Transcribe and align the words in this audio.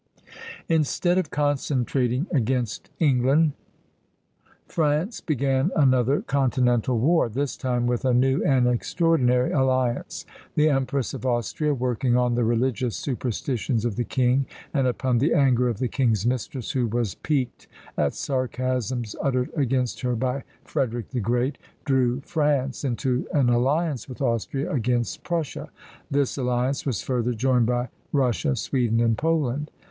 Instead 0.67 1.19
of 1.19 1.29
concentrating 1.29 2.25
against 2.33 2.89
England, 2.97 3.51
France 4.67 5.21
began 5.21 5.69
another 5.75 6.23
continental 6.23 6.97
war, 6.97 7.29
this 7.29 7.55
time 7.55 7.85
with 7.85 8.03
a 8.03 8.11
new 8.11 8.43
and 8.43 8.67
extraordinary 8.67 9.51
alliance. 9.51 10.25
The 10.55 10.69
Empress 10.69 11.13
of 11.13 11.23
Austria, 11.23 11.75
working 11.75 12.17
on 12.17 12.33
the 12.33 12.43
religious 12.43 12.97
superstitions 12.97 13.85
of 13.85 13.95
the 13.95 14.03
king 14.03 14.47
and 14.73 14.87
upon 14.87 15.19
the 15.19 15.35
anger 15.35 15.69
of 15.69 15.77
the 15.77 15.87
king's 15.87 16.25
mistress, 16.25 16.71
who 16.71 16.87
was 16.87 17.13
piqued 17.13 17.67
at 17.95 18.15
sarcasms 18.15 19.15
uttered 19.21 19.51
against 19.55 20.01
her 20.01 20.15
by 20.15 20.43
Frederick 20.63 21.09
the 21.11 21.19
Great, 21.19 21.59
drew 21.85 22.21
France 22.21 22.83
into 22.83 23.27
an 23.35 23.49
alliance 23.49 24.09
with 24.09 24.19
Austria 24.19 24.73
against 24.73 25.23
Prussia. 25.23 25.69
This 26.09 26.37
alliance 26.39 26.87
was 26.87 27.03
further 27.03 27.35
joined 27.35 27.67
by 27.67 27.89
Russia, 28.11 28.55
Sweden 28.55 28.99
and 28.99 29.15
Poland. 29.15 29.69